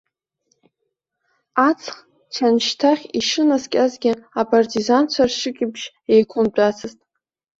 [1.67, 1.95] Аҵх
[2.33, 6.99] чаншьҭахь ишынахысхьазгьы апартизанцәа ршыкьыбжьы еиқәымтәацызт.